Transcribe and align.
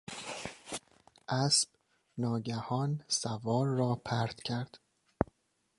اسب 1.29 1.69
ناگهان 2.17 3.03
سوار 3.07 3.67
را 3.67 4.01
پرت 4.05 4.41
کرد. 4.43 4.79